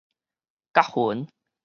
[0.73, 1.27] 覺魂